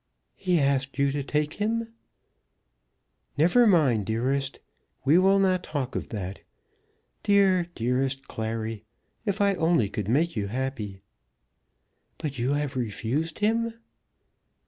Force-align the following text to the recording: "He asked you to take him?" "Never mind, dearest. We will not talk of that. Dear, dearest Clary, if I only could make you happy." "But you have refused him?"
"He 0.35 0.59
asked 0.59 0.97
you 0.97 1.11
to 1.11 1.21
take 1.21 1.53
him?" 1.61 1.89
"Never 3.37 3.67
mind, 3.67 4.07
dearest. 4.07 4.59
We 5.05 5.19
will 5.19 5.37
not 5.37 5.63
talk 5.63 5.95
of 5.95 6.09
that. 6.09 6.41
Dear, 7.21 7.67
dearest 7.75 8.27
Clary, 8.27 8.83
if 9.27 9.39
I 9.41 9.53
only 9.53 9.89
could 9.89 10.07
make 10.09 10.35
you 10.35 10.47
happy." 10.47 11.01
"But 12.17 12.39
you 12.39 12.53
have 12.53 12.75
refused 12.75 13.37
him?" 13.45 13.75